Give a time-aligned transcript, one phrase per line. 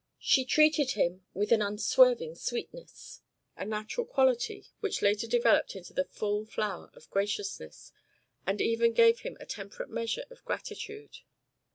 [0.17, 3.21] She treated him with an unswerving sweetness,
[3.55, 7.91] a natural quality which later developed into the full flower of graciousness,
[8.43, 11.19] and even gave him a temperate measure of gratitude.